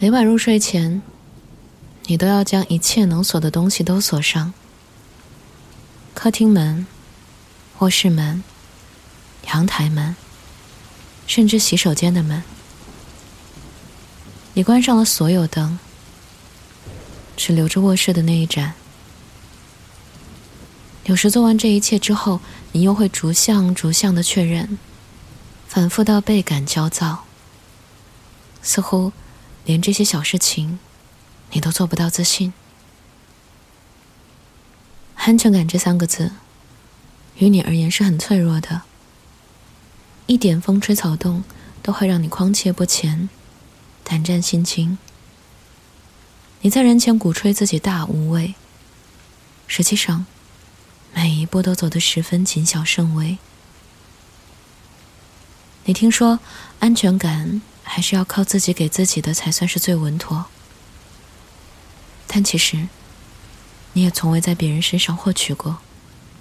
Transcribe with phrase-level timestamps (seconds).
[0.00, 1.02] 每晚入睡前，
[2.04, 4.54] 你都要将一切能锁的东西都锁上：
[6.14, 6.86] 客厅门、
[7.78, 8.44] 卧室门、
[9.48, 10.14] 阳台门，
[11.26, 12.44] 甚至洗手间的门。
[14.52, 15.80] 你关上了所有灯，
[17.36, 18.74] 只留着卧室的那一盏。
[21.06, 22.40] 有时做完这一切之后，
[22.70, 24.78] 你又会逐项逐项的确认，
[25.66, 27.24] 反复到倍感焦躁，
[28.62, 29.10] 似乎。
[29.68, 30.78] 连这些小事情，
[31.52, 32.54] 你都做不到自信。
[35.16, 36.32] 安全感这三个字，
[37.36, 38.80] 于你而言是很脆弱的。
[40.24, 41.44] 一点风吹草动，
[41.82, 43.28] 都会让你慌切不前，
[44.02, 44.96] 胆战心惊。
[46.62, 48.54] 你在人前鼓吹自己大无畏，
[49.66, 50.24] 实际上，
[51.12, 53.36] 每一步都走得十分谨小慎微。
[55.84, 56.40] 你听说
[56.78, 57.60] 安全感？
[57.88, 60.44] 还是要靠自己给自己的才算是最稳妥。
[62.26, 62.86] 但其实，
[63.94, 65.78] 你也从未在别人身上获取过。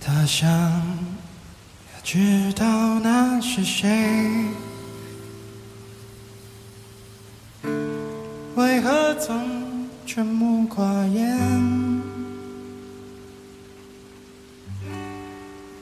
[0.00, 3.86] 他想要知道那是谁，
[8.54, 11.38] 为何总沉默寡言？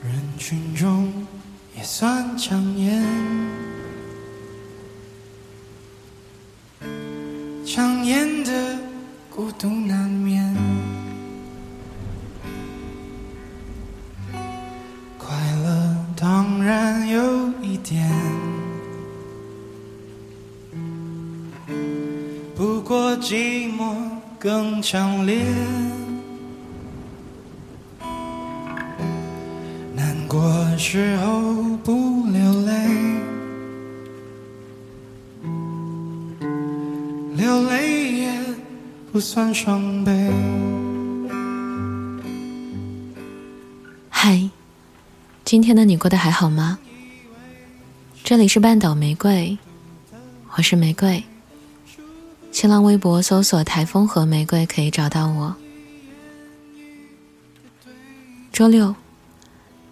[0.02, 1.27] 人群中
[1.77, 3.72] 也算抢眼。
[24.43, 25.41] 更强烈。
[29.95, 32.73] 难过时候不流泪。
[37.37, 38.45] 流泪也
[39.13, 40.29] 不算伤悲。
[44.08, 44.51] 嗨，
[45.45, 46.81] 今天的你过得还好吗？
[48.25, 49.57] 这里是半岛玫瑰，
[50.57, 51.23] 我是玫瑰。
[52.52, 55.57] 新浪微博搜索“台风和玫瑰”可以找到我。
[58.52, 58.95] 周六，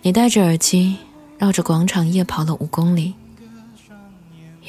[0.03, 0.98] 你戴着耳机
[1.38, 3.15] 绕着广场夜跑了五公里。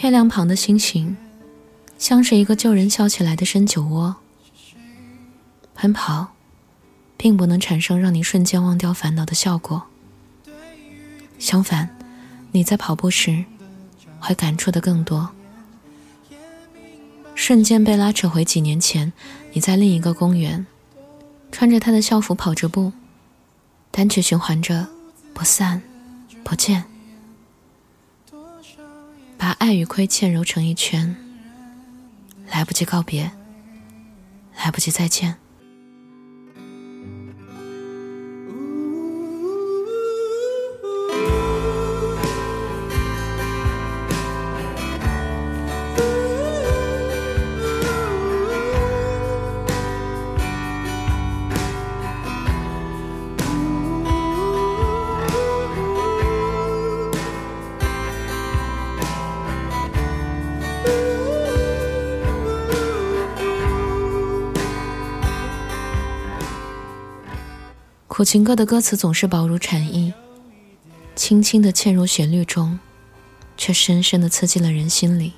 [0.01, 1.15] 月亮旁的星星。
[1.99, 4.15] 像是一个旧人笑起来的深酒窝。
[5.75, 6.29] 奔跑，
[7.15, 9.83] 并不能产生让你瞬间忘掉烦恼的效果。
[11.37, 11.95] 相反，
[12.51, 13.45] 你在跑步时，
[14.19, 15.29] 会感触的更多。
[17.51, 19.11] 瞬间被拉扯回几年前，
[19.51, 20.65] 你在另一个公园，
[21.51, 22.93] 穿着他的校服跑着步，
[23.91, 24.87] 单曲循环着
[25.35, 25.81] “不散，
[26.45, 26.85] 不见”，
[29.37, 31.13] 把爱与亏欠揉成一圈。
[32.49, 33.29] 来不及告别，
[34.55, 35.40] 来不及再见。
[68.21, 70.13] 苦情歌的歌词总是薄如蝉翼，
[71.15, 72.77] 轻轻的嵌入旋律中，
[73.57, 75.33] 却深深的刺进了人心里。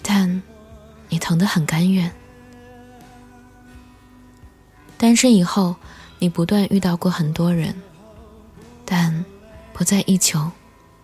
[0.00, 0.40] 但，
[1.08, 2.12] 你疼得很甘愿。
[4.96, 5.74] 单身以后，
[6.20, 7.74] 你不断遇到过很多人，
[8.84, 9.24] 但，
[9.72, 10.52] 不再依求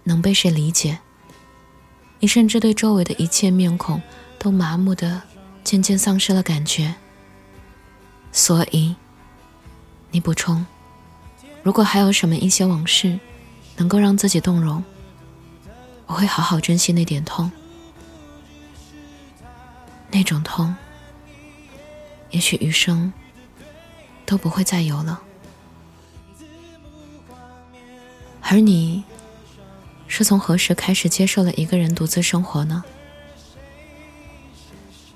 [0.05, 1.01] 能被谁理解。
[2.21, 4.01] 你甚至对周围的一切面孔
[4.39, 5.23] 都麻木的，
[5.65, 6.95] 渐渐丧失了感觉。
[8.31, 8.95] 所以。
[10.19, 10.67] 你补充：
[11.63, 13.21] 如果还有什么一些往事，
[13.77, 14.83] 能够让自己动容，
[16.07, 17.49] 我会好好珍惜那点痛。
[20.11, 20.75] 那种痛，
[22.33, 23.13] 也许余生
[24.27, 25.23] 都不会再有了。
[28.43, 29.05] 而你，
[30.09, 32.83] 是从何时开始接受了一个人独自生活呢？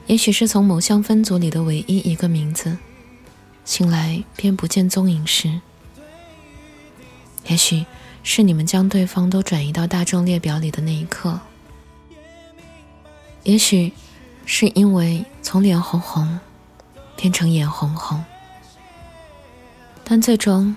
[0.06, 2.78] 也许是从某项分组里的唯一一个名字。
[3.64, 5.60] 醒来便不见踪影时，
[7.46, 7.86] 也许
[8.22, 11.38] 是你们将对方都转移到大众列表里的那一刻；
[13.44, 13.92] 也许
[14.44, 16.38] 是因为从脸红红
[17.16, 18.24] 变成眼红红，
[20.04, 20.76] 但最终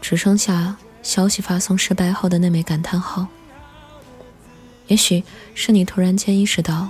[0.00, 3.26] 只剩下消息发送失败后的那枚感叹号；
[4.86, 6.88] 也许是你突然间意识到，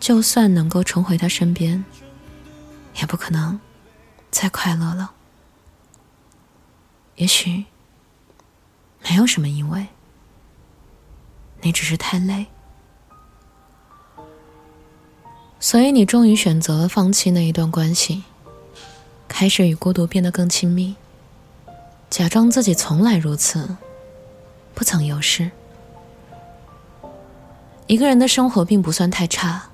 [0.00, 1.84] 就算能够重回他身边，
[2.96, 3.60] 也不可能
[4.32, 5.12] 再快乐了。
[7.16, 7.66] 也许
[9.08, 9.86] 没有什么因为，
[11.60, 12.46] 你只是太累，
[15.60, 18.24] 所以你终于选择了放弃那一段关系，
[19.28, 20.96] 开始与孤独变得更亲密，
[22.10, 23.76] 假装自己从来如此，
[24.74, 25.50] 不曾有事。
[27.86, 29.68] 一个人的生活并不算太差。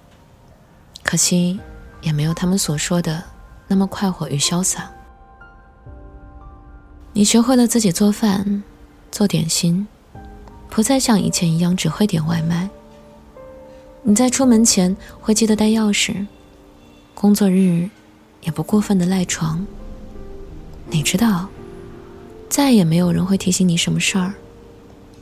[1.04, 1.58] 可惜，
[2.02, 3.24] 也没有他们所说的
[3.68, 4.90] 那么快活与潇洒。
[7.12, 8.64] 你学会了自己做饭、
[9.12, 9.86] 做点心，
[10.68, 12.68] 不再像以前一样只会点外卖。
[14.02, 16.26] 你在出门前会记得带钥匙，
[17.14, 17.88] 工作日
[18.40, 19.64] 也不过分的赖床。
[20.90, 21.48] 你知道，
[22.48, 24.32] 再也没有人会提醒你什么事儿，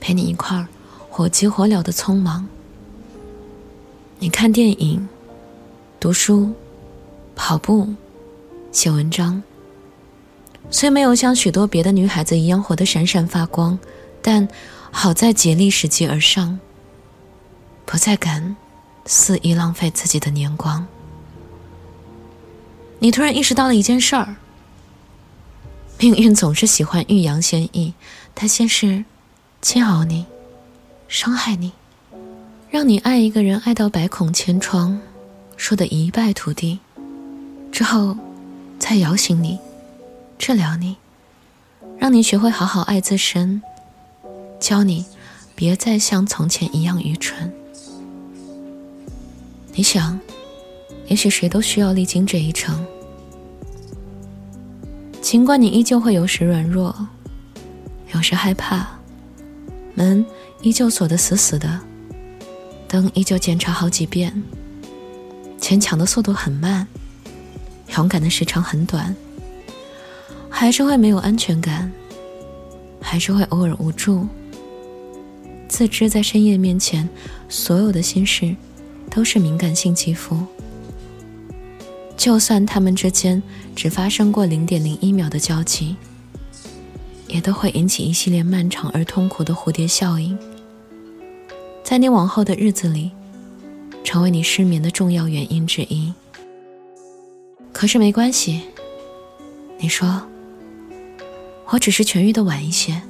[0.01, 0.67] 陪你一块儿
[1.11, 2.47] 火急火燎的匆忙。
[4.19, 5.09] 你看电影。
[5.99, 6.53] 读书、
[7.35, 7.89] 跑步、
[8.77, 9.43] 写文章，
[10.71, 13.79] 虽没有像许多别的女孩子一样活得闪闪发光，
[14.21, 14.47] 但
[14.91, 16.61] 好在竭力拾级而上，
[17.87, 18.55] 不再敢
[19.07, 20.87] 肆意浪费自己的年光。
[22.99, 24.37] 你突然意识到了一件事儿：
[25.99, 27.95] 命运总是喜欢欲扬先抑，
[28.35, 29.07] 它先是
[29.63, 30.27] 煎熬你、
[31.09, 31.73] 伤害你，
[32.69, 35.01] 让你爱一个人爱到百孔千疮。
[35.57, 36.79] 说的一败涂地，
[37.73, 38.15] 之后，
[38.79, 39.59] 再摇醒你，
[40.39, 40.97] 治疗你，
[41.99, 43.63] 让你学会好好爱自身，
[44.61, 45.05] 教你
[45.55, 47.53] 别再像从前一样愚蠢。
[49.75, 50.19] 你想，
[51.07, 52.87] 也许谁都需要历经这一程。
[55.21, 56.95] 尽管你依旧会有时软弱，
[58.15, 58.87] 有时害怕，
[59.95, 60.25] 门
[60.63, 61.81] 依旧锁得死死的，
[62.87, 64.43] 灯依旧检查好几遍。
[65.59, 66.87] 坚强的速度很慢，
[67.95, 69.15] 勇敢的时长很短，
[70.51, 71.93] 还是会没有安全感，
[73.01, 74.27] 还是会偶尔无助。
[75.69, 77.09] 自知在深夜面前，
[77.49, 78.55] 所有的心事
[79.11, 80.39] 都是敏感性肌肤，
[82.17, 83.43] 就算他们之间
[83.75, 85.97] 只发生过零点零一秒的交集，
[87.29, 90.39] 也都会引起一系列漫长而痛苦的蝴蝶效应，
[91.83, 93.11] 在你往后的日子里。
[94.05, 96.13] 成为你失眠的重要原因之一。
[97.79, 98.63] 可是没关系，
[99.79, 100.23] 你说，
[101.67, 103.03] 我只是痊愈的晚一些。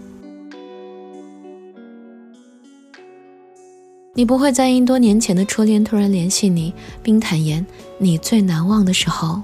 [4.13, 7.65] 你不会再因多年前的初恋突然联系你，并坦言
[7.97, 9.41] 你最难忘的时候，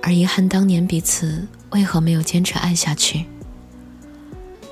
[0.00, 3.24] 而遗憾当年彼此为何没有坚持爱下去。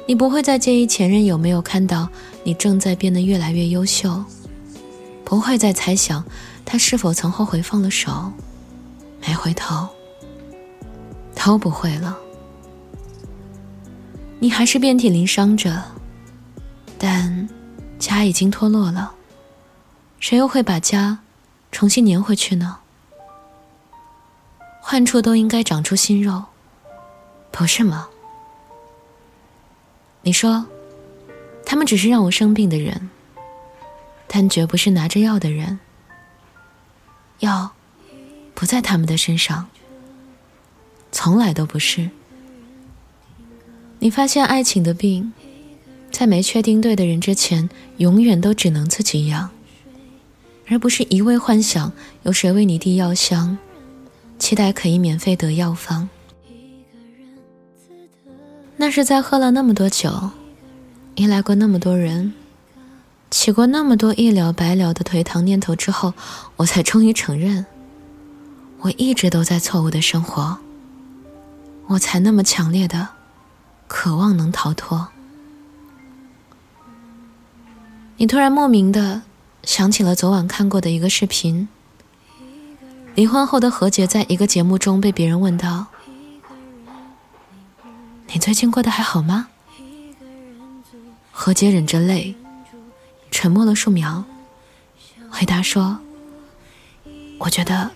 [0.07, 2.09] 你不会再介意前任有没有看到
[2.45, 4.23] 你正在变得越来越优秀。
[5.25, 6.25] 不会再猜想
[6.65, 8.33] 他是否曾后悔放了手，
[9.21, 9.89] 没回头，
[11.35, 12.19] 都不会了。
[14.39, 15.83] 你还是遍体鳞伤着，
[16.99, 17.49] 但
[17.99, 19.15] 家已经脱落了，
[20.19, 21.19] 谁又会把家
[21.71, 22.79] 重新粘回去呢？
[24.81, 26.43] 患处都应该长出新肉，
[27.51, 28.09] 不是吗？
[30.23, 30.67] 你说，
[31.65, 33.11] 他们只是让我生病的人。
[34.33, 35.81] 但绝不是拿着药的人，
[37.41, 37.73] 药
[38.61, 39.69] 不在他们的身上，
[41.11, 42.11] 从来都不是。
[44.01, 45.33] 你发现爱情的病，
[46.13, 49.49] 在没确定对的人之前，永远都只能自己养，
[50.69, 51.91] 而不是一味幻想
[52.25, 53.57] 有谁为你递药箱，
[54.39, 56.11] 期待可以免费得药方。
[58.77, 60.33] 那是在喝了那么多酒，
[61.15, 62.35] 依赖过那么多人。
[63.31, 66.13] 起过那么多一了百了的颓唐念头之后，
[66.57, 67.65] 我才终于承认，
[68.81, 70.59] 我一直都在错误的生活。
[71.87, 73.09] 我才那么强烈的
[73.89, 75.09] 渴望能逃脱。
[78.17, 79.23] 你突然莫名的
[79.65, 81.69] 想起了昨晚看过的一个视频。
[83.17, 85.87] 离婚后的何洁在一个节目中被别人问到
[88.33, 89.49] ：“你最近过得还好吗？”
[91.33, 92.37] 何洁忍着泪。
[93.33, 94.25] 沉默了数秒，
[95.31, 95.99] 回答说
[97.39, 97.91] ：“我觉得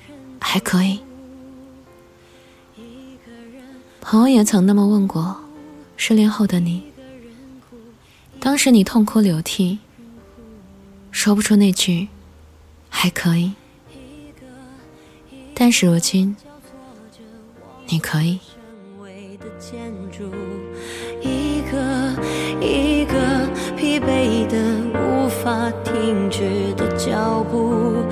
[0.46, 1.00] 还可以。”
[4.02, 5.36] 朋友也曾那么问过，
[5.96, 6.82] 失恋后的你，
[8.38, 9.78] 当时你痛哭流涕，
[11.10, 12.08] 说不出那句
[12.90, 13.54] “还可以”，
[15.54, 16.36] 但是如今，
[17.86, 18.38] 你可以。
[21.22, 22.12] 一个
[22.60, 24.94] 一个疲惫的。
[25.24, 28.04] 无法停止的脚步。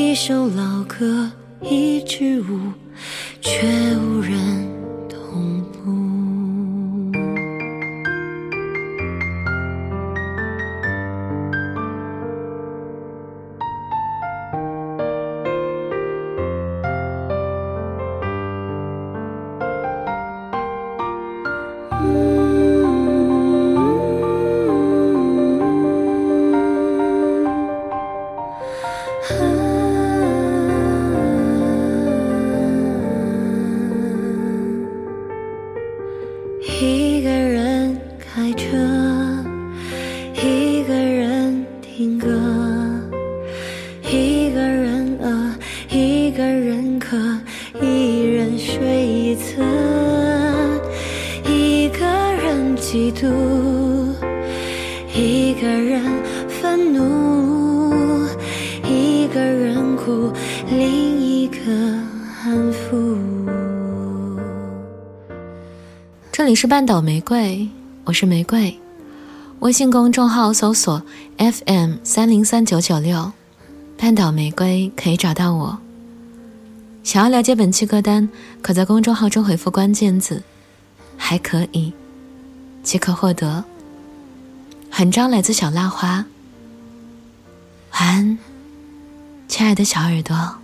[0.00, 1.28] 一首老歌，
[1.60, 2.72] 一支舞，
[3.40, 4.77] 却无人
[49.28, 49.62] 一侧，
[51.44, 53.28] 一个人嫉妒，
[55.14, 56.02] 一个人
[56.48, 58.26] 愤怒，
[58.88, 60.32] 一个人哭，
[60.70, 61.58] 另一个
[62.42, 63.18] 安抚。
[66.32, 67.68] 这里是半岛玫瑰，
[68.04, 68.74] 我是玫瑰。
[69.58, 71.02] 微信公众号搜索
[71.36, 73.30] FM 三零三九九六，
[73.98, 75.78] 半岛玫瑰可以找到我。
[77.08, 78.28] 想要了解本期歌单，
[78.60, 80.42] 可在公众号中回复关键字
[81.16, 81.90] “还可以”，
[82.84, 83.64] 即可获得。
[84.98, 86.26] 文章来自小浪花。
[87.92, 88.38] 晚安，
[89.48, 90.58] 亲爱的小耳朵。